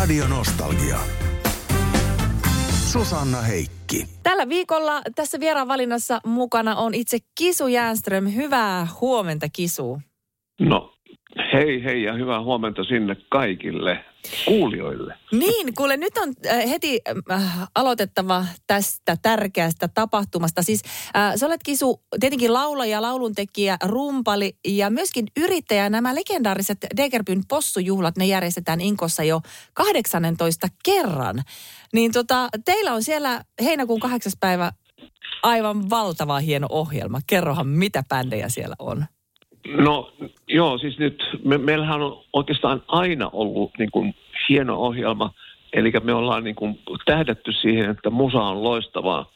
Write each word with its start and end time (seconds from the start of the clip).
Radio 0.00 0.28
Nostalgia. 0.28 0.98
Susanna 2.92 3.40
Heikki. 3.40 4.06
Tällä 4.22 4.48
viikolla 4.48 5.02
tässä 5.14 5.40
vieraan 5.40 5.68
valinnassa 5.68 6.20
mukana 6.26 6.76
on 6.76 6.94
itse 6.94 7.18
Kisu 7.34 7.66
Jänström. 7.66 8.34
Hyvää 8.34 8.86
huomenta 9.00 9.48
Kisu. 9.52 10.00
No 10.60 10.92
hei 11.52 11.84
hei 11.84 12.02
ja 12.02 12.12
hyvää 12.12 12.42
huomenta 12.42 12.84
sinne 12.84 13.16
kaikille 13.28 14.04
kuulijoille. 14.44 15.14
Niin, 15.32 15.74
kuule 15.74 15.96
nyt 15.96 16.18
on 16.18 16.32
äh, 16.46 16.70
heti 16.70 17.00
äh, 17.30 17.58
aloitettava 17.74 18.44
tästä 18.66 19.16
tärkeästä 19.22 19.88
tapahtumasta. 19.88 20.62
Siis 20.62 20.82
äh, 21.16 21.32
sä 21.36 21.46
olet 21.46 21.60
Kisu 21.64 22.02
tietenkin 22.20 22.52
laulaja, 22.52 23.02
lauluntekijä, 23.02 23.76
rumpali 23.84 24.52
ja 24.68 24.90
myöskin 24.90 25.26
yrittäjä. 25.36 25.90
Nämä 25.90 26.14
legendaariset 26.14 26.78
Degerbyn 26.96 27.42
possujuhlat, 27.48 28.16
ne 28.16 28.26
järjestetään 28.26 28.80
Inkossa 28.80 29.24
jo 29.24 29.40
18 29.74 30.68
kerran. 30.84 31.42
Niin 31.92 32.12
tota, 32.12 32.48
teillä 32.64 32.92
on 32.92 33.02
siellä 33.02 33.44
heinäkuun 33.64 34.00
kahdeksas 34.00 34.36
päivä 34.40 34.72
aivan 35.42 35.90
valtava 35.90 36.38
hieno 36.38 36.66
ohjelma. 36.70 37.18
Kerrohan, 37.26 37.66
mitä 37.66 38.04
bändejä 38.08 38.48
siellä 38.48 38.76
on. 38.78 39.06
No 39.68 40.12
joo, 40.48 40.78
siis 40.78 40.98
nyt 40.98 41.22
me, 41.44 41.58
meillähän 41.58 42.02
on 42.02 42.24
oikeastaan 42.32 42.82
aina 42.88 43.30
ollut 43.32 43.70
niin 43.78 43.90
kuin 43.90 44.14
hieno 44.48 44.76
ohjelma, 44.76 45.30
eli 45.72 45.92
me 46.02 46.12
ollaan 46.12 46.44
niin 46.44 46.54
kuin 46.54 46.78
tähdätty 47.04 47.52
siihen, 47.52 47.90
että 47.90 48.10
musa 48.10 48.42
on 48.42 48.62
loistavaa. 48.62 49.30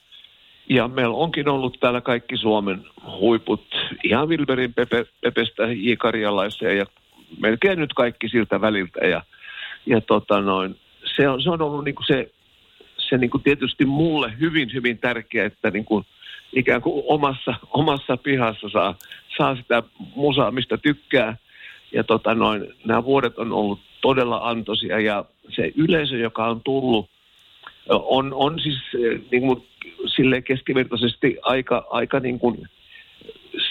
Ja 0.68 0.88
meillä 0.88 1.14
onkin 1.14 1.48
ollut 1.48 1.76
täällä 1.80 2.00
kaikki 2.00 2.36
Suomen 2.36 2.86
huiput, 3.20 3.64
ihan 4.04 4.28
Wilberin 4.28 4.74
Pepe, 4.74 5.06
Pepestä 5.20 5.62
J. 5.62 5.92
Karjalaiseen 5.98 6.78
ja 6.78 6.86
melkein 7.40 7.78
nyt 7.78 7.92
kaikki 7.92 8.28
siltä 8.28 8.60
väliltä. 8.60 9.06
Ja, 9.06 9.22
ja 9.86 10.00
tota 10.00 10.40
noin, 10.40 10.76
se, 11.16 11.28
on, 11.28 11.42
se 11.42 11.50
on 11.50 11.62
ollut 11.62 11.84
niin 11.84 11.94
kuin 11.94 12.06
se, 12.06 12.30
se 12.98 13.18
niin 13.18 13.30
kuin 13.30 13.42
tietysti 13.42 13.84
mulle 13.84 14.32
hyvin, 14.40 14.72
hyvin 14.72 14.98
tärkeää, 14.98 15.46
että 15.46 15.70
niin 15.70 15.84
kuin 15.84 16.04
ikään 16.54 16.82
kuin 16.82 17.04
omassa, 17.06 17.54
omassa 17.70 18.16
pihassa 18.16 18.68
saa, 18.68 18.94
saa 19.36 19.56
sitä 19.56 19.82
musaa, 20.16 20.50
mistä 20.50 20.76
tykkää. 20.76 21.36
Ja 21.92 22.04
tota 22.04 22.34
noin, 22.34 22.66
nämä 22.84 23.04
vuodet 23.04 23.38
on 23.38 23.52
ollut 23.52 23.80
todella 24.00 24.40
antoisia. 24.48 25.00
Ja 25.00 25.24
se 25.48 25.72
yleisö, 25.76 26.16
joka 26.16 26.46
on 26.46 26.60
tullut, 26.64 27.10
on, 27.88 28.34
on 28.34 28.60
siis 28.60 28.78
niin 29.30 29.42
kuin, 29.42 29.66
sille 30.16 30.42
keskivertaisesti 30.42 31.38
aika, 31.42 31.86
aika 31.90 32.20
niin 32.20 32.38
kuin 32.38 32.68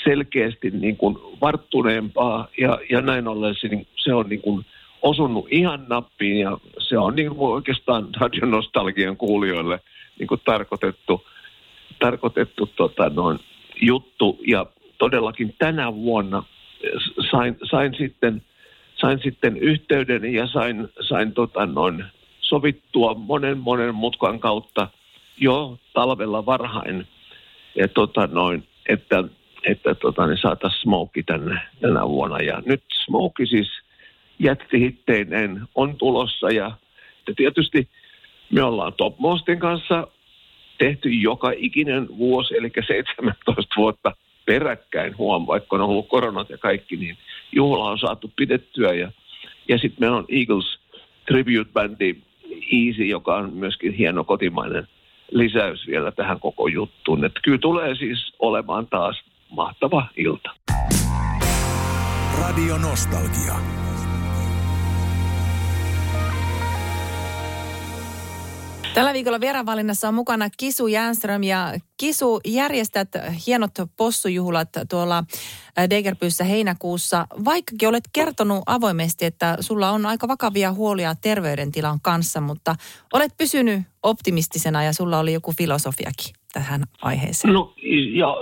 selkeästi 0.03 0.71
niin 0.71 0.97
kuin 0.97 1.17
varttuneempaa. 1.41 2.47
Ja, 2.59 2.79
ja 2.89 3.01
näin 3.01 3.27
ollen 3.27 3.55
se, 3.61 3.67
niin, 3.67 3.87
se 3.95 4.13
on 4.13 4.29
niin 4.29 4.41
kuin 4.41 4.65
osunut 5.01 5.47
ihan 5.51 5.85
nappiin. 5.89 6.39
Ja 6.39 6.57
se 6.77 6.97
on 6.97 7.15
niin 7.15 7.35
kuin 7.35 7.53
oikeastaan 7.53 8.07
radionostalgian 8.21 9.17
kuulijoille 9.17 9.79
niin 10.19 10.27
kuin 10.27 10.41
tarkoitettu, 10.45 11.25
tarkoitettu 11.99 12.65
tota 12.65 13.09
noin, 13.09 13.39
juttu. 13.81 14.39
Ja 14.47 14.65
todellakin 14.97 15.55
tänä 15.59 15.93
vuonna 15.93 16.43
sain, 17.31 17.57
sain, 17.71 17.95
sitten, 17.97 18.41
sain 18.95 19.19
sitten 19.23 19.57
yhteyden 19.57 20.33
ja 20.33 20.47
sain, 20.47 20.87
sain 21.09 21.33
tota 21.33 21.65
noin, 21.65 22.05
sovittua 22.41 23.13
monen 23.13 23.57
monen 23.57 23.95
mutkan 23.95 24.39
kautta 24.39 24.87
jo 25.37 25.77
talvella 25.93 26.45
varhain, 26.45 27.07
ja 27.75 27.87
tota 27.87 28.27
noin, 28.27 28.67
että, 28.89 29.23
että 29.63 29.95
tota, 29.95 30.27
niin 30.27 30.37
saataisiin 30.37 30.81
Smoke 30.81 31.23
tänne 31.23 31.61
tänä 31.81 32.07
vuonna. 32.07 32.37
Ja 32.37 32.61
nyt 32.65 32.83
Smoke 33.05 33.45
siis 33.45 33.69
jättihitteineen 34.39 35.61
on 35.75 35.97
tulossa. 35.97 36.49
Ja, 36.49 36.71
tietysti 37.35 37.89
me 38.51 38.63
ollaan 38.63 38.93
Topmostin 38.93 39.59
kanssa 39.59 40.07
tehty 40.77 41.09
joka 41.09 41.51
ikinen 41.55 42.17
vuosi, 42.17 42.57
eli 42.57 42.71
17 42.87 43.75
vuotta 43.77 44.11
peräkkäin 44.45 45.17
huom, 45.17 45.47
vaikka 45.47 45.75
on 45.75 45.81
ollut 45.81 46.07
koronat 46.07 46.49
ja 46.49 46.57
kaikki, 46.57 46.95
niin 46.95 47.17
juhla 47.51 47.89
on 47.89 47.99
saatu 47.99 48.31
pidettyä. 48.35 48.93
Ja, 48.93 49.11
ja 49.67 49.77
sitten 49.77 49.97
meillä 49.99 50.17
on 50.17 50.25
Eagles 50.29 50.79
tribute-bändi 51.25 52.15
Easy, 52.71 53.03
joka 53.03 53.35
on 53.35 53.53
myöskin 53.53 53.93
hieno 53.93 54.23
kotimainen 54.23 54.87
lisäys 55.31 55.87
vielä 55.87 56.11
tähän 56.11 56.39
koko 56.39 56.67
juttuun. 56.67 57.25
Että 57.25 57.39
kyllä 57.43 57.57
tulee 57.57 57.95
siis 57.95 58.33
olemaan 58.39 58.87
taas 58.87 59.23
mahtava 59.49 60.05
ilta. 60.17 60.51
Radio 62.39 62.77
Nostalgia. 62.77 63.82
Tällä 68.93 69.13
viikolla 69.13 69.39
vieraanvalinnassa 69.39 70.07
on 70.07 70.13
mukana 70.13 70.49
Kisu 70.57 70.87
Jänström 70.87 71.43
ja 71.43 71.73
Kisu 71.97 72.41
järjestät 72.47 73.07
hienot 73.47 73.71
possujuhlat 73.97 74.69
tuolla 74.89 75.23
Degerbyssä 75.89 76.43
heinäkuussa. 76.43 77.27
Vaikkakin 77.45 77.89
olet 77.89 78.03
kertonut 78.13 78.63
avoimesti, 78.65 79.25
että 79.25 79.57
sulla 79.59 79.89
on 79.89 80.05
aika 80.05 80.27
vakavia 80.27 80.71
huolia 80.71 81.15
terveydentilan 81.21 81.99
kanssa, 82.01 82.41
mutta 82.41 82.75
olet 83.13 83.31
pysynyt 83.37 83.81
optimistisena 84.03 84.83
ja 84.83 84.93
sulla 84.93 85.19
oli 85.19 85.33
joku 85.33 85.53
filosofiakin 85.57 86.35
tähän 86.53 86.83
aiheeseen. 87.01 87.53
No 87.53 87.73
ja 88.13 88.35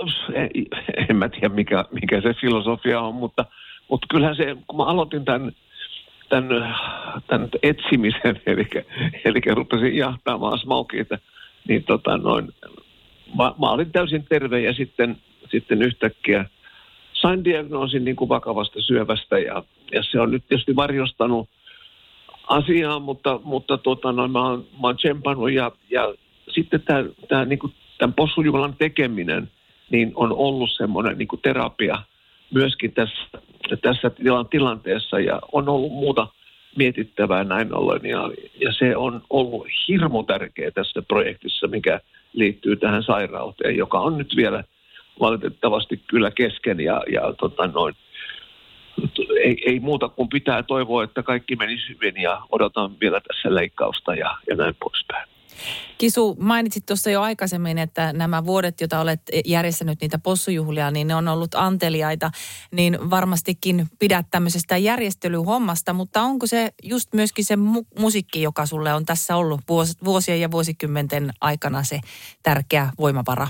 en 1.08 1.16
mä 1.16 1.28
tiedä 1.28 1.48
mikä, 1.48 1.84
mikä 1.92 2.20
se 2.20 2.34
filosofia 2.40 3.00
on, 3.00 3.14
mutta, 3.14 3.44
mutta 3.88 4.06
kyllähän 4.10 4.36
se, 4.36 4.56
kun 4.66 4.76
mä 4.76 4.84
aloitin 4.84 5.24
tämän 5.24 5.52
tämän, 6.32 6.76
tämän 7.26 7.48
etsimisen, 7.62 8.40
eli, 8.46 8.66
eli 9.24 9.40
rupesin 9.54 9.96
jahtaamaan 9.96 10.58
smokeita, 10.58 11.18
niin 11.68 11.84
tota 11.84 12.16
noin, 12.16 12.48
mä, 13.38 13.54
mä, 13.60 13.70
olin 13.70 13.92
täysin 13.92 14.26
terve 14.28 14.60
ja 14.60 14.72
sitten, 14.72 15.16
sitten 15.50 15.82
yhtäkkiä 15.82 16.44
sain 17.12 17.44
diagnoosin 17.44 18.04
niin 18.04 18.16
kuin 18.16 18.28
vakavasta 18.28 18.80
syövästä 18.80 19.38
ja, 19.38 19.62
ja 19.92 20.02
se 20.02 20.20
on 20.20 20.30
nyt 20.30 20.44
tietysti 20.48 20.76
varjostanut 20.76 21.48
asiaa, 22.48 22.98
mutta, 22.98 23.40
mutta 23.44 23.78
tota 23.78 24.12
noin, 24.12 24.30
mä, 24.30 24.42
oon, 24.42 24.66
mä 24.80 24.88
oon 24.88 24.96
tsempannut 24.96 25.52
ja, 25.52 25.72
ja 25.90 26.14
sitten 26.48 26.80
tämä, 26.80 27.04
tämä 27.28 27.44
niin 27.44 27.58
kuin, 27.58 27.72
tämän 27.98 28.14
possujuhlan 28.14 28.74
tekeminen 28.78 29.50
niin 29.90 30.12
on 30.14 30.32
ollut 30.32 30.70
semmoinen 30.76 31.18
niin 31.18 31.28
terapia 31.42 31.98
myöskin 32.54 32.92
tässä 32.92 33.42
tässä 33.82 34.10
tilanteessa 34.50 35.20
ja 35.20 35.40
on 35.52 35.68
ollut 35.68 35.92
muuta 35.92 36.26
mietittävää 36.76 37.44
näin 37.44 37.74
ollen. 37.74 38.00
Ja, 38.04 38.30
ja 38.60 38.72
se 38.72 38.96
on 38.96 39.22
ollut 39.30 39.66
hirmu 39.88 40.22
tärkeä 40.22 40.70
tässä 40.70 41.02
projektissa, 41.02 41.68
mikä 41.68 42.00
liittyy 42.32 42.76
tähän 42.76 43.02
sairauteen, 43.02 43.76
joka 43.76 44.00
on 44.00 44.18
nyt 44.18 44.36
vielä 44.36 44.64
valitettavasti 45.20 46.02
kyllä 46.06 46.30
kesken 46.30 46.80
ja, 46.80 47.02
ja 47.12 47.32
tota 47.38 47.66
noin, 47.66 47.94
ei, 49.44 49.62
ei 49.66 49.80
muuta 49.80 50.08
kuin 50.08 50.28
pitää 50.28 50.62
toivoa, 50.62 51.04
että 51.04 51.22
kaikki 51.22 51.56
menisi 51.56 51.88
hyvin 51.88 52.22
ja 52.22 52.42
odotan 52.50 53.00
vielä 53.00 53.20
tässä 53.20 53.54
leikkausta 53.54 54.14
ja, 54.14 54.36
ja 54.50 54.56
näin 54.56 54.74
poispäin. 54.80 55.31
Kisu, 55.98 56.36
mainitsit 56.40 56.86
tuossa 56.86 57.10
jo 57.10 57.22
aikaisemmin, 57.22 57.78
että 57.78 58.12
nämä 58.12 58.44
vuodet, 58.44 58.80
joita 58.80 59.00
olet 59.00 59.20
järjestänyt 59.44 60.00
niitä 60.00 60.18
possujuhlia, 60.18 60.90
niin 60.90 61.06
ne 61.06 61.14
on 61.14 61.28
ollut 61.28 61.54
anteliaita, 61.54 62.30
niin 62.72 63.10
varmastikin 63.10 63.86
pidät 63.98 64.26
tämmöisestä 64.30 64.76
järjestelyhommasta, 64.76 65.92
mutta 65.92 66.22
onko 66.22 66.46
se 66.46 66.70
just 66.82 67.14
myöskin 67.14 67.44
se 67.44 67.54
mu- 67.54 68.00
musiikki, 68.00 68.42
joka 68.42 68.66
sulle 68.66 68.94
on 68.94 69.04
tässä 69.04 69.36
ollut 69.36 69.60
vuos- 69.60 70.04
vuosien 70.04 70.40
ja 70.40 70.50
vuosikymmenten 70.50 71.30
aikana 71.40 71.82
se 71.82 72.00
tärkeä 72.42 72.90
voimavara? 72.98 73.48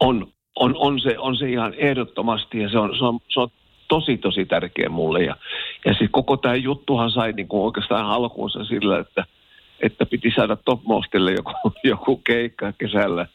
On, 0.00 0.26
on, 0.56 0.74
on, 0.76 1.00
se, 1.00 1.18
on 1.18 1.36
se 1.36 1.50
ihan 1.50 1.74
ehdottomasti 1.74 2.58
ja 2.58 2.70
se 2.70 2.78
on, 2.78 2.98
se 2.98 3.04
on, 3.04 3.20
se 3.28 3.40
on 3.40 3.48
tosi, 3.88 4.16
tosi 4.18 4.44
tärkeä 4.44 4.88
mulle. 4.88 5.24
Ja, 5.24 5.36
ja 5.84 5.94
siis 5.94 6.10
koko 6.12 6.36
tämä 6.36 6.54
juttuhan 6.54 7.10
sai 7.10 7.32
niin 7.32 7.48
kuin 7.48 7.62
oikeastaan 7.62 8.06
alkuunsa 8.06 8.64
sillä, 8.64 8.98
että– 8.98 9.24
että 9.80 10.06
piti 10.06 10.32
saada 10.36 10.56
Topmostille 10.56 11.32
joku, 11.32 11.52
joku 11.84 12.16
keikka 12.16 12.72
kesällä 12.72 13.26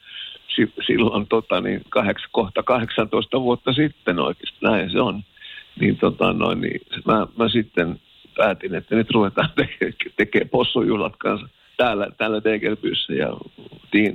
silloin 0.87 1.27
tota, 1.27 1.61
niin 1.61 1.81
kahdeksan, 1.89 2.29
kohta 2.31 2.63
18 2.63 3.41
vuotta 3.41 3.73
sitten 3.73 4.19
oikeasti, 4.19 4.57
näin 4.61 4.91
se 4.91 5.01
on. 5.01 5.23
Niin, 5.79 5.97
tota, 5.97 6.33
noin, 6.33 6.61
niin 6.61 6.81
mä, 7.05 7.27
mä, 7.37 7.49
sitten 7.49 7.99
päätin, 8.37 8.75
että 8.75 8.95
nyt 8.95 9.11
ruvetaan 9.11 9.49
tekemään 9.55 9.93
teke 10.17 10.45
possujuhlat 10.45 11.13
kanssa 11.17 11.47
täällä, 11.77 12.07
täällä 12.17 12.41
Tegelbyssä 12.41 13.13
ja 13.13 13.37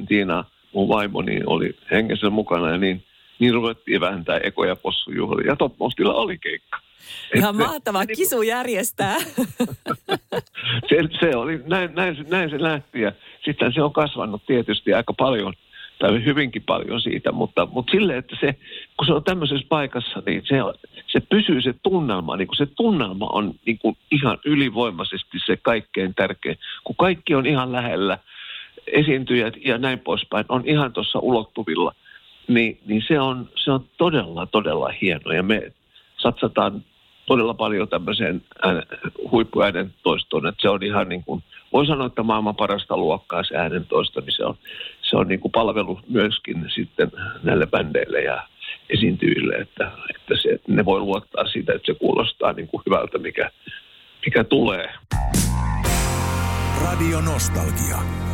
Tiina, 0.08 0.44
mun 0.72 0.88
vaimo, 0.88 1.22
niin 1.22 1.48
oli 1.48 1.76
hengessä 1.90 2.30
mukana 2.30 2.70
ja 2.70 2.78
niin, 2.78 3.04
niin 3.38 3.54
ruvettiin 3.54 4.00
vähentää 4.00 4.38
ekoja 4.38 4.76
possujuhlia 4.76 5.46
ja 5.46 5.56
Topmostilla 5.56 6.14
oli 6.14 6.38
keikka. 6.38 6.78
Ihan 7.36 7.56
mahtava 7.56 8.06
kisu 8.06 8.42
järjestää. 8.42 9.16
se, 10.88 10.96
se 11.20 11.36
oli, 11.36 11.60
näin, 11.66 11.94
näin, 11.94 12.26
näin 12.30 12.50
se 12.50 12.62
lähti 12.62 13.00
ja 13.00 13.12
sitten 13.44 13.72
se 13.72 13.82
on 13.82 13.92
kasvanut 13.92 14.46
tietysti 14.46 14.94
aika 14.94 15.12
paljon 15.12 15.54
tai 16.00 16.24
hyvinkin 16.24 16.62
paljon 16.62 17.00
siitä, 17.00 17.32
mutta, 17.32 17.68
mutta 17.72 17.90
sille, 17.90 18.16
että 18.16 18.36
se, 18.40 18.54
kun 18.96 19.06
se 19.06 19.12
on 19.12 19.24
tämmöisessä 19.24 19.66
paikassa, 19.68 20.22
niin 20.26 20.42
se, 20.48 20.56
se 21.06 21.20
pysyy 21.20 21.62
se 21.62 21.74
tunnelma, 21.82 22.36
niin 22.36 22.48
kuin 22.48 22.56
se 22.56 22.66
tunnelma 22.66 23.26
on 23.32 23.54
niin 23.66 23.78
kuin 23.78 23.96
ihan 24.10 24.38
ylivoimaisesti 24.44 25.38
se 25.46 25.56
kaikkein 25.56 26.14
tärkein, 26.14 26.58
kun 26.84 26.96
kaikki 26.96 27.34
on 27.34 27.46
ihan 27.46 27.72
lähellä, 27.72 28.18
esiintyjät 28.86 29.54
ja 29.64 29.78
näin 29.78 29.98
poispäin 29.98 30.44
on 30.48 30.62
ihan 30.66 30.92
tuossa 30.92 31.18
ulottuvilla, 31.18 31.94
niin, 32.48 32.78
niin 32.86 33.02
se, 33.08 33.20
on, 33.20 33.48
se 33.64 33.70
on 33.70 33.84
todella, 33.98 34.46
todella 34.46 34.88
hieno 35.02 35.32
ja 35.32 35.42
me 35.42 35.72
satsataan 36.16 36.84
todella 37.30 37.54
paljon 37.54 37.88
tämmöiseen 37.88 38.42
huippuäänen 39.30 39.94
toistoon, 40.02 40.46
että 40.46 40.62
se 40.62 40.68
on 40.68 40.82
ihan 40.82 41.08
niin 41.08 41.24
kuin, 41.24 41.42
voi 41.72 41.86
sanoa, 41.86 42.06
että 42.06 42.22
maailman 42.22 42.56
parasta 42.56 42.96
luokkaa 42.96 43.44
se 43.44 43.56
äänen 43.56 43.86
toisto, 43.86 44.20
niin 44.20 44.36
se 44.36 44.44
on, 44.44 44.54
se 45.02 45.16
on 45.16 45.28
niin 45.28 45.40
kuin 45.40 45.52
palvelu 45.52 46.00
myöskin 46.08 46.66
sitten 46.74 47.12
näille 47.42 47.66
bändeille 47.66 48.20
ja 48.20 48.42
esiintyjille, 48.88 49.54
että, 49.54 49.90
että 50.14 50.42
se, 50.42 50.60
ne 50.68 50.84
voi 50.84 51.00
luottaa 51.00 51.46
siitä, 51.46 51.72
että 51.72 51.92
se 51.92 51.98
kuulostaa 51.98 52.52
niin 52.52 52.68
kuin 52.68 52.82
hyvältä, 52.86 53.18
mikä, 53.18 53.50
mikä 54.26 54.44
tulee. 54.44 54.88
Radio 56.84 57.20
Nostalgia. 57.20 58.29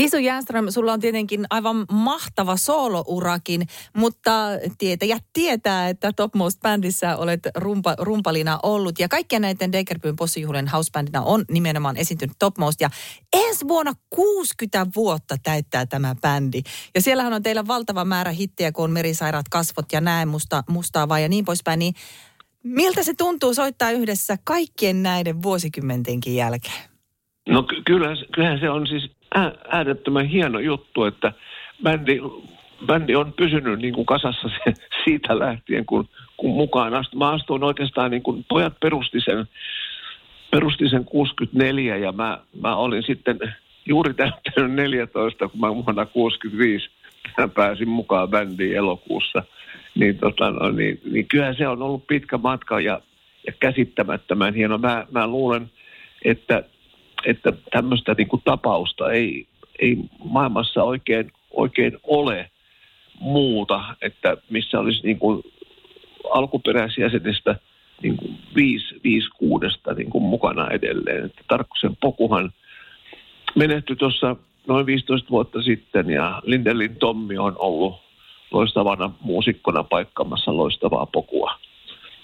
Kisu 0.00 0.16
Jänström, 0.16 0.70
sulla 0.70 0.92
on 0.92 1.00
tietenkin 1.00 1.46
aivan 1.50 1.86
mahtava 1.92 2.56
soolourakin, 2.56 3.66
mutta 3.96 4.30
tietäjät 4.78 5.24
tietää, 5.32 5.88
että 5.88 6.12
Topmost 6.16 6.60
Bandissa 6.60 7.16
olet 7.16 7.40
rumpa, 7.54 7.94
rumpalina 7.98 8.58
ollut. 8.62 8.98
Ja 8.98 9.08
kaikkien 9.08 9.42
näiden 9.42 9.72
Degerbyn 9.72 10.16
Possijuhlen 10.16 10.68
housebandina 10.68 11.22
on 11.22 11.44
nimenomaan 11.50 11.96
esiintynyt 11.96 12.36
Topmost. 12.38 12.80
Ja 12.80 12.90
ensi 13.32 13.68
vuonna 13.68 13.92
60 14.10 14.86
vuotta 14.96 15.36
täyttää 15.42 15.86
tämä 15.86 16.14
bändi. 16.22 16.62
Ja 16.94 17.02
siellähän 17.02 17.32
on 17.32 17.42
teillä 17.42 17.66
valtava 17.66 18.04
määrä 18.04 18.30
hittejä, 18.30 18.72
kun 18.72 18.84
on 18.84 18.90
Merisairaat 18.90 19.48
kasvot 19.48 19.92
ja 19.92 20.00
Näe 20.00 20.26
musta, 20.26 20.64
mustaa 20.68 21.08
vai 21.08 21.22
ja 21.22 21.28
niin 21.28 21.44
poispäin. 21.44 21.78
Niin 21.78 21.94
miltä 22.64 23.02
se 23.02 23.14
tuntuu 23.14 23.54
soittaa 23.54 23.90
yhdessä 23.90 24.36
kaikkien 24.44 25.02
näiden 25.02 25.42
vuosikymmentenkin 25.42 26.34
jälkeen? 26.34 26.90
No 27.48 27.62
ky- 27.62 27.82
kyllä, 27.86 28.08
kyllähän 28.32 28.60
se 28.60 28.70
on 28.70 28.86
siis 28.86 29.19
äärettömän 29.68 30.26
hieno 30.26 30.58
juttu, 30.58 31.04
että 31.04 31.32
bändi, 31.82 32.20
bändi 32.86 33.14
on 33.14 33.32
pysynyt 33.32 33.78
niin 33.78 33.94
kuin 33.94 34.06
kasassa 34.06 34.48
se, 34.48 34.72
siitä 35.04 35.38
lähtien, 35.38 35.86
kun, 35.86 36.08
kun 36.36 36.50
mukaan 36.50 36.94
astuin. 36.94 37.18
Mä 37.18 37.30
astuin 37.30 37.64
oikeastaan, 37.64 38.10
niin 38.10 38.22
kuin 38.22 38.44
pojat 38.48 38.80
perusti 38.80 39.20
sen, 39.20 39.48
perusti 40.50 40.88
sen 40.88 41.04
64 41.04 41.96
ja 41.96 42.12
mä, 42.12 42.38
mä 42.60 42.76
olin 42.76 43.02
sitten 43.02 43.38
juuri 43.86 44.14
täyttänyt 44.14 44.72
14, 44.72 45.48
kun 45.48 45.60
mä 45.60 45.74
vuonna 45.74 46.06
65 46.06 46.90
mä 47.38 47.48
pääsin 47.48 47.88
mukaan 47.88 48.28
bändiin 48.28 48.76
elokuussa. 48.76 49.42
Niin, 49.94 50.18
tota, 50.18 50.50
no, 50.50 50.70
niin, 50.70 51.00
niin 51.10 51.28
kyllähän 51.28 51.56
se 51.56 51.68
on 51.68 51.82
ollut 51.82 52.06
pitkä 52.06 52.38
matka 52.38 52.80
ja, 52.80 53.00
ja 53.46 53.52
käsittämättömän 53.60 54.54
hieno. 54.54 54.78
Mä, 54.78 55.06
mä 55.10 55.26
luulen, 55.26 55.70
että 56.24 56.64
että 57.24 57.52
tämmöistä 57.72 58.14
niin 58.18 58.28
kuin 58.28 58.42
tapausta 58.44 59.12
ei, 59.12 59.46
ei 59.78 59.96
maailmassa 60.24 60.82
oikein, 60.82 61.32
oikein 61.50 61.98
ole 62.02 62.50
muuta, 63.20 63.84
että 64.02 64.36
missä 64.50 64.80
olisi 64.80 65.02
niin 65.02 65.18
kuin 65.18 65.42
alkuperäisjäsenistä 66.30 67.56
niin 68.02 68.16
kuin 68.16 68.38
viisi, 68.54 69.00
viisi 69.04 69.28
kuudesta 69.38 69.94
niin 69.94 70.10
kuin 70.10 70.24
mukana 70.24 70.68
edelleen. 70.70 71.24
Että 71.24 71.42
Tarkkosen 71.48 71.96
Pokuhan 71.96 72.52
menehtyi 73.54 73.96
tuossa 73.96 74.36
noin 74.66 74.86
15 74.86 75.30
vuotta 75.30 75.62
sitten 75.62 76.10
ja 76.10 76.42
Lindelin 76.44 76.96
Tommi 76.96 77.38
on 77.38 77.56
ollut 77.58 78.00
loistavana 78.50 79.10
muusikkona 79.20 79.84
paikkamassa 79.84 80.56
loistavaa 80.56 81.06
pokua. 81.06 81.54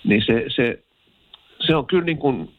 Niin 0.05 0.23
se, 0.27 0.45
se, 0.49 0.83
se 1.67 1.77
on 1.77 1.87
kyllä 1.87 2.05
niin 2.05 2.19
kuin 2.19 2.51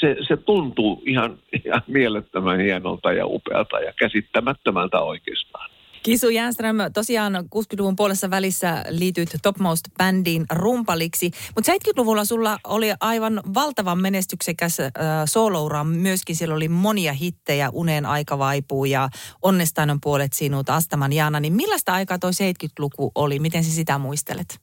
se, 0.00 0.16
se 0.28 0.36
tuntuu 0.36 1.02
ihan, 1.06 1.38
ihan 1.64 1.82
mielettömän 1.86 2.60
hienolta 2.60 3.12
ja 3.12 3.26
upealta 3.26 3.80
ja 3.80 3.92
käsittämättömältä 3.98 5.00
oikeastaan. 5.00 5.70
Kisu 6.04 6.28
Jänström, 6.28 6.76
tosiaan 6.94 7.34
60-luvun 7.34 7.96
puolessa 7.96 8.30
välissä 8.30 8.84
liityit 8.90 9.28
Topmost 9.42 9.84
Bandiin 9.98 10.44
rumpaliksi, 10.52 11.30
mutta 11.54 11.72
70-luvulla 11.72 12.24
sulla 12.24 12.56
oli 12.66 12.86
aivan 13.00 13.40
valtavan 13.54 14.00
menestyksekäs 14.00 14.80
äh, 14.80 14.90
sooloura 15.24 15.84
myöskin. 15.84 16.36
Siellä 16.36 16.54
oli 16.54 16.68
monia 16.68 17.12
hittejä, 17.12 17.70
Uneen 17.72 18.06
aika 18.06 18.38
vaipuu 18.38 18.84
ja 18.84 19.08
Onnestaan 19.42 19.90
on 19.90 19.98
puolet 20.02 20.32
sinut, 20.32 20.70
Astaman 20.70 21.12
Jaana. 21.12 21.40
Niin 21.40 21.52
millaista 21.52 21.92
aikaa 21.92 22.18
toi 22.18 22.30
70-luku 22.30 23.12
oli? 23.14 23.38
Miten 23.38 23.64
sä 23.64 23.70
sitä 23.70 23.98
muistelet? 23.98 24.60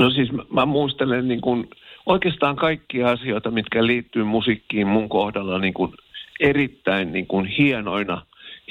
No 0.00 0.10
siis 0.10 0.32
mä, 0.32 0.44
mä 0.52 0.66
muistelen 0.66 1.28
niin 1.28 1.40
kuin 1.40 1.68
oikeastaan 2.08 2.56
kaikkia 2.56 3.08
asioita, 3.08 3.50
mitkä 3.50 3.86
liittyy 3.86 4.24
musiikkiin 4.24 4.86
mun 4.86 5.08
kohdalla 5.08 5.58
niin 5.58 5.74
kuin 5.74 5.92
erittäin 6.40 7.12
niin 7.12 7.26
kuin 7.26 7.46
hienoina, 7.46 8.22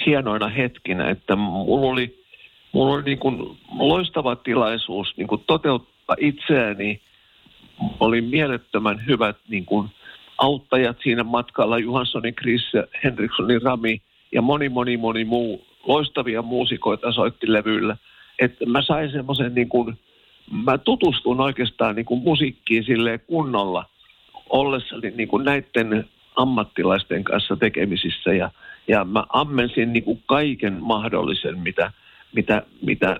hienoina 0.05 0.47
hetkinä, 0.47 1.09
että 1.09 1.35
mulla 1.35 1.87
oli, 1.87 2.23
mulla 2.71 2.93
oli 2.93 3.03
niin 3.03 3.19
kuin 3.19 3.57
loistava 3.79 4.35
tilaisuus 4.35 5.13
niin 5.17 5.27
kuin 5.27 5.43
toteuttaa 5.47 6.15
itseäni. 6.19 7.01
Oli 7.99 8.21
mielettömän 8.21 9.05
hyvät 9.07 9.37
niin 9.49 9.65
kuin 9.65 9.89
auttajat 10.37 10.97
siinä 11.03 11.23
matkalla, 11.23 11.79
Johanssonin 11.79 12.35
Chris, 12.35 12.71
Henrikssonin 13.03 13.61
Rami 13.61 14.01
ja 14.31 14.41
moni, 14.41 14.69
moni, 14.69 14.97
moni 14.97 15.25
muu 15.25 15.67
loistavia 15.87 16.41
muusikoita 16.41 17.11
soitti 17.11 17.53
levyllä. 17.53 17.97
Että 18.39 18.65
mä 18.65 18.81
sain 18.81 19.11
semmoisen 19.11 19.55
niin 19.55 19.69
kuin 19.69 19.97
mä 20.51 20.77
tutustun 20.77 21.41
oikeastaan 21.41 21.95
niin 21.95 22.05
kuin 22.05 22.23
musiikkiin 22.23 22.83
sille 22.83 23.17
kunnolla 23.17 23.85
ollessani 24.49 25.11
niin 25.15 25.27
kuin 25.27 25.45
näiden 25.45 26.09
ammattilaisten 26.35 27.23
kanssa 27.23 27.55
tekemisissä 27.55 28.33
ja, 28.33 28.51
ja 28.87 29.05
mä 29.05 29.23
ammensin 29.29 29.93
niin 29.93 30.03
kuin 30.03 30.23
kaiken 30.25 30.77
mahdollisen, 30.81 31.59
mitä, 31.59 31.91
mitä, 32.33 32.63
mitä, 32.81 33.19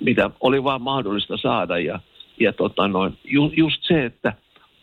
mitä 0.00 0.30
oli 0.40 0.64
vaan 0.64 0.82
mahdollista 0.82 1.36
saada. 1.36 1.78
Ja, 1.78 2.00
ja 2.40 2.52
tota 2.52 2.88
noin, 2.88 3.18
ju, 3.24 3.52
just 3.56 3.82
se, 3.82 4.04
että 4.04 4.32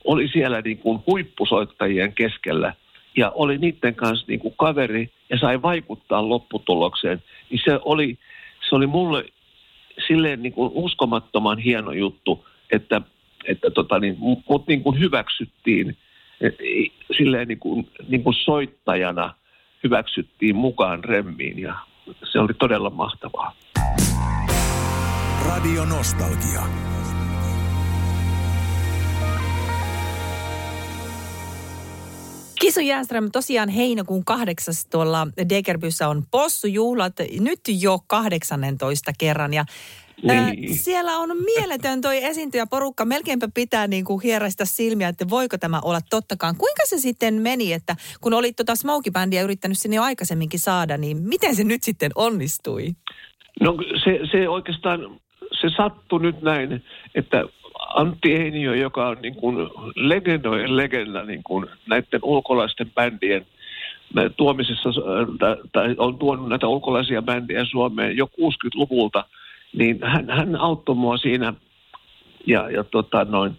oli 0.04 0.28
siellä 0.28 0.62
niin 0.62 0.78
kuin 0.78 1.00
huippusoittajien 1.08 2.14
keskellä 2.14 2.74
ja 3.18 3.30
oli 3.30 3.58
niiden 3.58 3.96
kanssa 3.96 4.26
niin 4.28 4.40
kuin 4.40 4.54
kaveri 4.58 5.10
ja 5.30 5.38
sai 5.38 5.62
vaikuttaa 5.62 6.30
lopputulokseen, 6.30 7.24
niin 7.50 7.62
se 7.66 7.80
oli, 7.86 8.18
se 8.70 8.76
oli 8.76 8.88
mulle 8.88 9.26
silleen 10.08 10.44
niin 10.44 10.54
kuin 10.54 10.72
uskomattoman 10.74 11.58
hieno 11.58 11.92
juttu, 11.92 12.46
että, 12.72 13.02
että 13.46 13.70
tota 13.70 14.00
niin, 14.00 14.16
mut 14.50 14.68
niin 14.68 14.84
kuin 14.84 15.00
hyväksyttiin 15.00 15.98
silleen 17.18 17.48
niin 17.48 17.60
kuin, 17.60 17.90
niin 18.08 18.24
kuin 18.24 18.34
soittajana 18.34 19.34
hyväksyttiin 19.84 20.56
mukaan 20.56 21.04
remmiin 21.04 21.60
ja 21.60 21.76
se 22.32 22.40
oli 22.40 22.54
todella 22.54 22.90
mahtavaa. 22.90 23.56
Radio 25.48 25.86
Nostalgia. 25.86 26.62
Kisu 32.74 32.88
Jääström, 32.88 33.32
tosiaan 33.32 33.70
heinäkuun 33.70 34.26
kahdeksas 34.26 34.86
tuolla 34.92 35.28
Degerbyssä 35.50 36.08
on 36.08 36.24
possujuhlat 36.32 37.14
nyt 37.40 37.60
jo 37.82 38.00
18 38.08 39.12
kerran 39.20 39.54
ja 39.54 39.66
niin. 40.24 40.76
siellä 40.76 41.18
on 41.18 41.30
mieletön 41.56 42.02
toi 42.02 42.24
esiintyjäporukka. 42.24 43.06
Melkeinpä 43.06 43.48
pitää 43.54 43.88
niin 43.88 44.06
kuin 44.06 44.22
hieräistä 44.24 44.66
silmiä, 44.66 45.08
että 45.08 45.30
voiko 45.30 45.58
tämä 45.58 45.80
olla 45.84 46.00
tottakaan. 46.10 46.56
Kuinka 46.58 46.84
se 46.86 46.98
sitten 46.98 47.34
meni, 47.34 47.74
että 47.74 47.96
kun 48.22 48.34
olit 48.34 48.56
tuota 48.56 48.76
Smokey-bändiä 48.76 49.42
yrittänyt 49.42 49.78
sinne 49.78 49.96
jo 49.96 50.04
aikaisemminkin 50.04 50.60
saada, 50.60 50.98
niin 50.98 51.18
miten 51.18 51.56
se 51.56 51.64
nyt 51.64 51.84
sitten 51.84 52.12
onnistui? 52.16 52.88
No 53.62 53.78
se, 54.04 54.20
se 54.32 54.50
oikeastaan, 54.50 55.00
se 55.62 55.70
sattui 55.78 56.22
nyt 56.22 56.42
näin, 56.42 56.84
että 57.16 57.44
Antti 57.96 58.36
Einiö, 58.36 58.76
joka 58.76 59.08
on 59.08 59.18
niin 59.22 59.36
kuin 59.36 59.58
legendojen 59.96 60.78
legenda 60.78 61.24
niin 61.24 61.44
kuin 61.44 61.66
näiden 61.88 62.20
ulkolaisten 62.24 62.92
bändien 62.96 63.46
tuomisessa, 64.38 64.90
tai 65.72 65.96
on 65.98 66.18
tuonut 66.18 66.50
näitä 66.50 66.68
ulkolaisia 66.68 67.22
bändejä 67.22 67.66
Suomeen 67.66 68.18
jo 68.18 68.26
60-luvulta, 68.26 69.26
niin 69.74 70.00
hän, 70.04 70.30
hän 70.30 70.56
auttoi 70.56 70.96
mua 70.96 71.18
siinä 71.18 71.54
ja, 72.48 72.70
ja 72.70 72.84
tota 72.84 73.26
noin, 73.26 73.52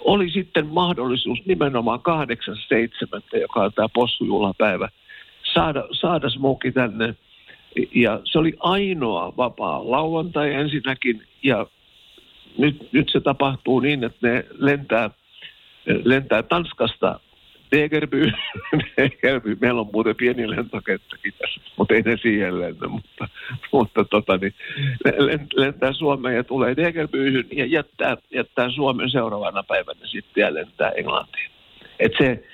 oli 0.00 0.30
sitten 0.30 0.66
mahdollisuus 0.66 1.38
nimenomaan 1.46 2.00
8.7., 2.00 3.40
joka 3.40 3.62
on 3.62 3.72
tämä 3.72 3.88
possujuhlapäivä, 3.94 4.88
saada, 5.54 5.84
saada 5.92 6.30
smoki 6.30 6.72
tänne. 6.72 7.14
Ja 7.94 8.20
se 8.24 8.38
oli 8.38 8.54
ainoa 8.60 9.36
vapaa 9.36 9.90
lauantai 9.90 10.54
ensinnäkin, 10.54 11.22
ja 11.42 11.66
nyt, 12.58 12.92
nyt 12.92 13.08
se 13.08 13.20
tapahtuu 13.20 13.80
niin, 13.80 14.04
että 14.04 14.28
ne 14.28 14.44
lentää, 14.58 15.10
lentää 16.04 16.42
Tanskasta 16.42 17.20
Degerby, 17.72 18.32
meillä 19.60 19.80
on 19.80 19.90
muuten 19.92 20.16
pieni 20.16 20.50
lentokenttäkin 20.50 21.32
tässä, 21.38 21.60
mutta 21.76 21.94
ei 21.94 22.02
ne 22.02 22.16
siihen 22.16 22.60
lennä, 22.60 22.88
mutta, 22.88 23.28
mutta 23.72 24.04
tota, 24.04 24.36
niin, 24.36 24.54
lentää 25.56 25.92
Suomeen 25.92 26.36
ja 26.36 26.44
tulee 26.44 26.76
Degerbyhyn 26.76 27.46
ja 27.52 27.66
jättää, 27.66 28.16
jättää 28.34 28.70
Suomen 28.70 29.10
seuraavana 29.10 29.62
päivänä 29.62 30.06
sitten 30.06 30.40
ja 30.40 30.54
lentää 30.54 30.90
Englantiin. 30.90 31.50
Et 31.98 32.12
se, 32.18 32.44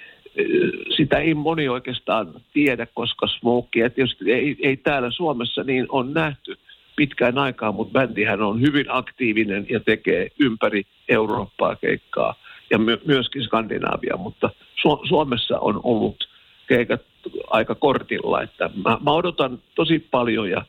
sitä 0.96 1.18
ei 1.18 1.34
moni 1.34 1.68
oikeastaan 1.68 2.34
tiedä, 2.52 2.86
koska 2.94 3.26
Smokea 3.26 3.90
tietysti 3.90 4.32
ei, 4.32 4.56
ei 4.62 4.76
täällä 4.76 5.10
Suomessa 5.10 5.62
niin 5.62 5.86
on 5.88 6.12
nähty 6.12 6.58
pitkään 6.96 7.38
aikaa, 7.38 7.72
mutta 7.72 7.92
bändihän 7.92 8.42
on 8.42 8.60
hyvin 8.60 8.86
aktiivinen 8.88 9.66
ja 9.68 9.80
tekee 9.80 10.28
ympäri 10.38 10.82
Eurooppaa 11.08 11.76
keikkaa 11.76 12.34
ja 12.70 12.78
my- 12.78 13.00
myöskin 13.04 13.44
Skandinaavia, 13.44 14.16
mutta 14.16 14.50
Su- 14.60 15.08
Suomessa 15.08 15.58
on 15.58 15.80
ollut 15.82 16.28
keikat 16.66 17.02
aika 17.50 17.74
kortilla, 17.74 18.42
että 18.42 18.70
mä, 18.84 18.98
mä 19.04 19.10
odotan 19.10 19.58
tosi 19.74 19.98
paljon 19.98 20.50
ja, 20.50 20.64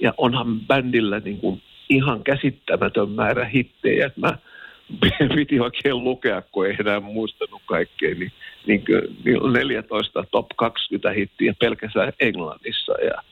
ja 0.00 0.14
onhan 0.16 0.60
bändillä 0.60 1.20
niin 1.20 1.38
kuin 1.38 1.62
ihan 1.88 2.24
käsittämätön 2.24 3.10
määrä 3.10 3.44
hittejä, 3.44 4.06
että 4.06 4.20
mä 4.20 4.38
piti 5.34 5.60
oikein 5.60 6.04
lukea, 6.04 6.42
kun 6.52 6.66
ei 6.66 6.76
enää 6.80 7.00
muistanut 7.00 7.62
kaikkea, 7.66 8.14
niin, 8.14 8.32
niin, 8.66 8.84
niin 9.24 9.52
14 9.52 10.24
top 10.30 10.46
20 10.56 11.10
hittiä 11.10 11.54
pelkästään 11.58 12.12
Englannissa 12.20 12.92
ja 12.92 13.22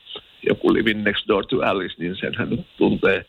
joku 0.49 0.73
Living 0.73 1.03
Next 1.03 1.27
Door 1.27 1.45
to 1.45 1.57
Alice, 1.61 1.95
niin 1.97 2.15
sen 2.15 2.35
hän 2.37 2.65
tuntee 2.77 3.25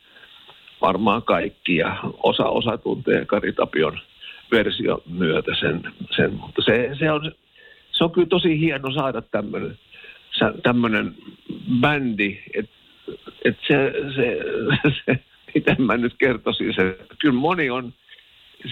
varmaan 0.81 1.23
kaikki 1.23 1.77
ja 1.77 1.97
osa, 2.23 2.45
osa 2.45 2.79
tuntee 2.79 3.25
Kari 3.25 3.53
Tapion 3.53 3.99
versio 4.51 5.03
myötä 5.07 5.55
sen, 5.61 5.83
sen. 6.17 6.35
mutta 6.35 6.63
se, 6.63 6.91
se, 6.99 7.11
on, 7.11 7.33
se 7.93 8.05
on 8.05 8.11
kyllä 8.11 8.27
tosi 8.27 8.61
hieno 8.61 8.93
saada 8.93 9.23
tämmöinen 9.23 9.79
tämmöinen 10.63 11.15
bändi, 11.81 12.39
että 12.55 12.79
et 13.45 13.57
se, 13.67 13.93
se, 14.17 14.39
se, 15.05 15.19
miten 15.55 15.77
mä 15.79 15.97
nyt 15.97 16.15
kertoisin 16.19 16.75
se, 16.75 16.99
kyllä 17.19 17.41
moni 17.41 17.71
on 17.71 17.93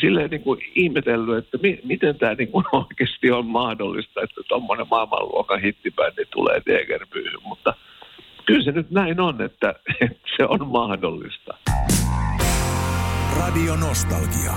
silleen 0.00 0.30
niin 0.30 0.42
kuin 0.42 0.60
ihmetellyt, 0.74 1.44
että 1.44 1.58
mi, 1.62 1.80
miten 1.84 2.18
tämä 2.18 2.34
niin 2.34 2.48
kuin 2.48 2.64
oikeasti 2.72 3.30
on 3.30 3.46
mahdollista, 3.46 4.20
että 4.22 4.40
tuommoinen 4.48 4.86
maailmanluokan 4.90 5.60
hittibändi 5.60 6.24
tulee 6.30 6.62
Degerbyyn, 6.66 7.32
mutta 7.42 7.74
kyllä 8.46 8.64
se 8.64 8.72
nyt 8.72 8.90
näin 8.90 9.20
on, 9.20 9.42
että, 9.42 9.74
että 10.00 10.28
se 10.36 10.44
on 10.44 10.66
mahdollista. 10.66 11.54
Radio 13.38 13.76
Nostalgia. 13.76 14.52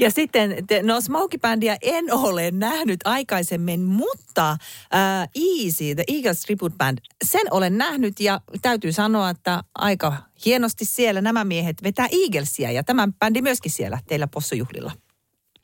Ja 0.00 0.10
sitten, 0.10 0.56
no 0.82 1.00
Smokey-bändiä 1.00 1.76
en 1.82 2.04
ole 2.12 2.50
nähnyt 2.50 3.00
aikaisemmin, 3.04 3.82
mutta 3.82 4.50
äh, 4.50 5.28
Easy, 5.34 5.94
The 5.94 6.04
Eagles 6.08 6.40
Tribute 6.40 6.76
Band, 6.78 6.98
sen 7.24 7.46
olen 7.50 7.78
nähnyt 7.78 8.20
ja 8.20 8.40
täytyy 8.62 8.92
sanoa, 8.92 9.30
että 9.30 9.62
aika 9.74 10.16
hienosti 10.46 10.84
siellä 10.84 11.20
nämä 11.20 11.44
miehet 11.44 11.82
vetää 11.82 12.08
Eaglesia 12.12 12.72
ja 12.72 12.84
tämän 12.84 13.12
bändi 13.12 13.42
myöskin 13.42 13.72
siellä 13.72 13.98
teillä 14.08 14.26
possujuhlilla. 14.26 14.92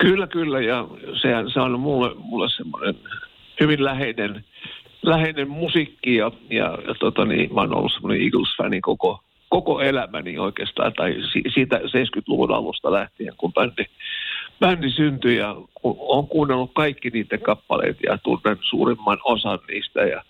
Kyllä, 0.02 0.26
kyllä 0.26 0.61
ja 0.61 0.88
se, 1.52 1.61
on 1.61 1.80
mulle, 1.80 2.14
mulle 2.14 2.50
semmoinen 2.50 2.94
hyvin 3.61 3.85
läheinen, 3.85 4.44
läheinen 5.02 5.50
musiikki 5.50 6.16
ja, 6.16 6.30
ja, 6.50 6.78
ja 6.87 6.94
tota 7.00 7.25
niin, 7.25 7.54
mä 7.54 7.61
oon 7.61 7.75
ollut 7.75 7.92
semmoinen 7.92 8.23
Eagles-fani 8.23 8.80
koko, 8.80 9.21
koko 9.49 9.80
elämäni 9.80 10.38
oikeastaan, 10.38 10.92
tai 10.92 11.16
siitä 11.54 11.76
70-luvun 11.76 12.54
alusta 12.54 12.92
lähtien, 12.92 13.35
kun 13.37 13.52
bändi, 13.52 13.85
bändi 14.61 14.90
syntyi 14.90 15.37
ja 15.37 15.56
olen 15.82 16.28
kuunnellut 16.28 16.71
kaikki 16.75 17.11
niiden 17.11 17.40
kappaleet 17.40 17.97
ja 18.06 18.18
tunnen 18.18 18.59
suurimman 18.61 19.18
osan 19.25 19.59
niistä 19.68 20.00
ja, 20.00 20.23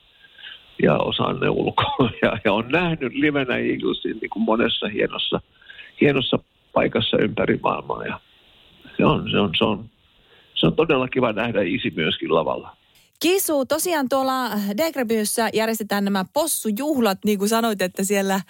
ja 0.83 0.97
osaan 0.99 1.41
ne 1.41 1.49
ulkoa. 1.49 2.11
Ja, 2.23 2.39
ja 2.45 2.53
on 2.53 2.69
nähnyt 2.69 3.15
livenä 3.15 3.57
Eaglesin 3.57 4.19
niin 4.21 4.31
kuin 4.31 4.43
monessa 4.43 4.89
hienossa, 4.89 5.41
hienossa 6.01 6.39
paikassa 6.73 7.17
ympäri 7.17 7.59
maailmaa 7.63 8.05
ja 8.05 8.21
se 9.03 9.07
on, 9.07 9.31
se 9.31 9.39
on, 9.39 9.51
se 9.59 9.65
on, 9.65 9.85
se 10.55 10.67
on 10.67 10.77
todella 10.77 11.09
kiva 11.09 11.33
nähdä 11.33 11.63
isi 11.63 11.93
myöskin 11.97 12.35
lavalla. 12.35 12.77
Kisu, 13.21 13.65
tosiaan 13.65 14.09
tuolla 14.09 14.51
Degrebyssä 14.77 15.49
järjestetään 15.55 16.05
nämä 16.05 16.25
possujuhlat, 16.33 17.19
niin 17.25 17.39
kuin 17.39 17.49
sanoit, 17.49 17.83
että 17.83 18.05
siellä 18.05 18.41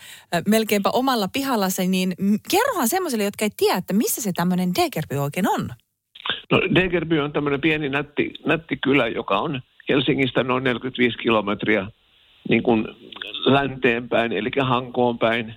melkeinpä 0.49 0.90
omalla 0.90 1.28
pihallasi, 1.32 1.88
niin 1.88 2.14
kerrohan 2.50 2.88
semmoiselle, 2.88 3.25
jotka 3.25 3.44
ei 3.44 3.50
tiedä, 3.56 3.78
että 3.78 3.94
missä 3.94 4.23
se 4.23 4.32
tämmöinen 4.35 4.71
Degerby 4.75 5.16
oikein 5.16 5.49
on? 5.49 5.68
No 6.50 6.61
Degerby 6.75 7.18
on 7.18 7.32
tämmöinen 7.32 7.61
pieni 7.61 7.88
nätti, 7.88 8.35
nätti 8.47 8.76
kylä, 8.76 9.09
joka 9.09 9.38
on 9.38 9.61
Helsingistä 9.88 10.44
noin 10.44 10.64
45 10.64 11.18
kilometriä 11.18 11.87
niin 12.49 12.62
kuin 12.62 12.88
länteenpäin, 13.44 14.32
eli 14.32 14.50
Hankoon 14.61 15.18
päin. 15.18 15.54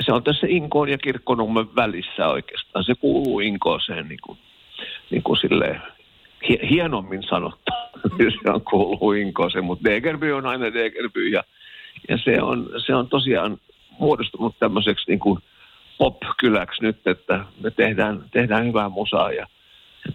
Se 0.00 0.12
on 0.12 0.24
tässä 0.24 0.46
Inkoon 0.50 0.88
ja 0.88 0.98
Kirkkonummen 0.98 1.76
välissä 1.76 2.28
oikeastaan. 2.28 2.84
Se 2.84 2.94
kuuluu 2.94 3.40
Inkooseen 3.40 4.08
niin 4.08 4.20
kuin, 4.22 4.38
niin 5.10 5.22
kuin 5.22 5.36
silleen 5.36 5.82
hienommin 6.70 7.22
sanottu, 7.22 7.72
se 8.42 8.50
on 8.50 8.60
kuuluu 8.60 9.12
Inkooseen, 9.12 9.64
mutta 9.64 9.90
Degerby 9.90 10.32
on 10.32 10.46
aina 10.46 10.72
Degerby 10.72 11.28
ja, 11.28 11.44
ja 12.08 12.18
se, 12.18 12.42
on, 12.42 12.70
se 12.86 12.94
on 12.94 13.08
tosiaan 13.08 13.58
muodostunut 13.98 14.54
tämmöiseksi 14.58 15.04
niin 15.08 15.18
kuin 15.18 15.38
pop-kyläksi 15.98 16.82
nyt, 16.82 17.06
että 17.06 17.44
me 17.60 17.70
tehdään, 17.70 18.24
tehdään 18.30 18.66
hyvää 18.66 18.88
musaa 18.88 19.32
ja, 19.32 19.46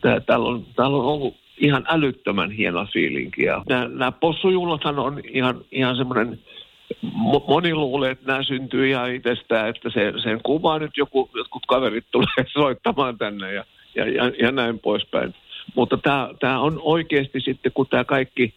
ja 0.04 0.20
täällä, 0.20 0.46
on, 0.46 0.66
täällä 0.75 0.98
on 0.98 1.06
ollut 1.06 1.36
ihan 1.58 1.86
älyttömän 1.90 2.52
hieno 2.52 2.88
fiilinki. 2.94 3.44
Ja 3.44 3.63
nämä, 3.70 3.88
nämä 3.88 4.12
possujuhlathan 4.12 5.00
on 5.00 5.22
ihan, 5.30 5.62
ihan 5.72 5.96
semmoinen 5.96 6.40
moni 7.48 7.74
luulee, 7.74 8.12
että 8.12 8.28
nämä 8.28 8.44
syntyy 8.44 8.90
ihan 8.90 9.16
itsestään, 9.16 9.70
että 9.70 9.90
se, 9.90 10.13
sen 10.24 10.40
kuvaa 10.44 10.80
nyt 10.80 10.98
joku, 10.98 11.30
jotkut 11.36 11.66
kaverit 11.66 12.06
tulee 12.12 12.46
soittamaan 12.54 13.18
tänne 13.18 13.54
ja, 13.54 13.63
ja, 13.96 14.10
ja, 14.10 14.32
ja 14.40 14.52
näin 14.52 14.80
poispäin. 14.80 15.36
Mutta 15.75 15.98
tämä, 15.98 16.30
tämä 16.40 16.60
on 16.60 16.80
oikeasti 16.84 17.40
sitten, 17.40 17.72
kun 17.72 17.88
tämä 17.90 18.04
kaikki, 18.04 18.54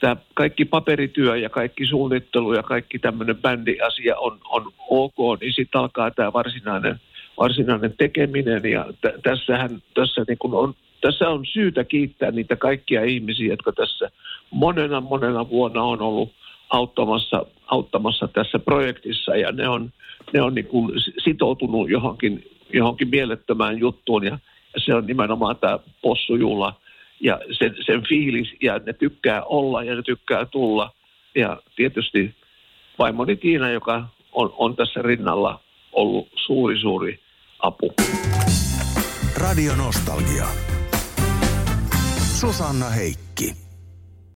tämä 0.00 0.16
kaikki 0.34 0.64
paperityö 0.64 1.36
ja 1.36 1.50
kaikki 1.50 1.86
suunnittelu 1.86 2.54
ja 2.54 2.62
kaikki 2.62 2.98
tämmöinen 2.98 3.36
bändiasia 3.36 4.18
on, 4.18 4.38
on 4.48 4.72
ok, 4.90 5.40
niin 5.40 5.52
sitten 5.52 5.80
alkaa 5.80 6.10
tämä 6.10 6.32
varsinainen, 6.32 7.00
varsinainen 7.38 7.94
tekeminen. 7.98 8.62
Ja 8.64 8.86
t- 9.00 9.22
tässähän, 9.22 9.82
tässä, 9.94 10.24
niin 10.28 10.38
kun 10.38 10.54
on, 10.54 10.74
tässä 11.00 11.28
on 11.28 11.46
syytä 11.46 11.84
kiittää 11.84 12.30
niitä 12.30 12.56
kaikkia 12.56 13.04
ihmisiä, 13.04 13.48
jotka 13.48 13.72
tässä 13.72 14.10
monena 14.50 15.00
monena 15.00 15.48
vuonna 15.48 15.82
on 15.82 16.02
ollut 16.02 16.32
auttamassa, 16.70 17.46
auttamassa 17.66 18.28
tässä 18.28 18.58
projektissa 18.58 19.36
ja 19.36 19.52
ne 19.52 19.68
on, 19.68 19.92
ne 20.32 20.42
on 20.42 20.54
niin 20.54 20.66
kuin 20.66 20.92
sitoutunut 21.24 21.90
johonkin, 21.90 22.50
johonkin 22.72 23.08
mielettömään 23.08 23.78
juttuun 23.78 24.24
ja 24.24 24.38
se 24.76 24.94
on 24.94 25.06
nimenomaan 25.06 25.56
tämä 25.56 25.78
possujuhla 26.02 26.80
ja 27.20 27.40
sen, 27.58 27.76
sen 27.86 28.02
fiilis 28.08 28.48
ja 28.62 28.80
ne 28.86 28.92
tykkää 28.92 29.42
olla 29.42 29.82
ja 29.82 29.94
ne 29.94 30.02
tykkää 30.02 30.44
tulla 30.44 30.92
ja 31.34 31.62
tietysti 31.76 32.34
vaimoni 32.98 33.36
Tiina, 33.36 33.70
joka 33.70 34.08
on, 34.32 34.54
on 34.56 34.76
tässä 34.76 35.02
rinnalla 35.02 35.60
ollut 35.92 36.28
suuri 36.46 36.80
suuri 36.80 37.20
apu. 37.58 37.92
Radio 39.36 39.76
Nostalgia. 39.76 40.46
Susanna 42.40 42.88
Heikki. 42.88 43.63